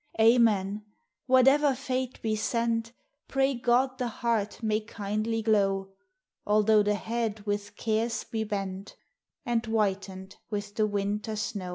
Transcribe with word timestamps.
Amen!— 0.19 0.83
whatever 1.27 1.75
fate 1.75 2.19
be 2.23 2.35
sent, 2.35 2.91
Pray 3.27 3.53
God 3.53 3.99
the 3.99 4.07
heart 4.07 4.63
may 4.63 4.79
kindly 4.79 5.43
glow, 5.43 5.89
Although 6.43 6.81
the 6.81 6.95
head 6.95 7.41
with 7.41 7.75
cares 7.75 8.23
be 8.23 8.43
bent, 8.43 8.95
And 9.45 9.63
whitened 9.63 10.37
with 10.49 10.73
the 10.73 10.87
winter 10.87 11.35
snow. 11.35 11.69